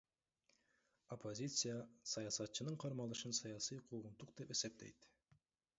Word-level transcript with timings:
Оппозиция 1.15 1.77
саясатчынын 2.11 2.75
кармалышын 2.81 3.31
саясий 3.39 3.81
куугунтук 3.87 4.29
деп 4.37 4.47
эсептейт. 4.55 4.99